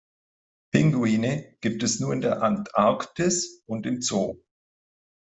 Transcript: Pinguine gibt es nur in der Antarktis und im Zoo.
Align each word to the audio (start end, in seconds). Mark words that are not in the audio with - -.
Pinguine 0.73 1.57
gibt 1.61 1.83
es 1.83 1.99
nur 1.99 2.11
in 2.11 2.21
der 2.21 2.41
Antarktis 2.41 3.61
und 3.67 3.85
im 3.85 4.01
Zoo. 4.01 4.39